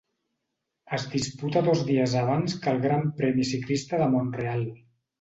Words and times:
Es 0.97 1.05
disputa 1.11 1.63
dos 1.69 1.85
dies 1.91 2.17
abans 2.23 2.57
que 2.65 2.75
el 2.75 2.83
Gran 2.89 3.09
Premi 3.23 3.49
Ciclista 3.55 4.05
de 4.05 4.13
Mont-real. 4.19 4.69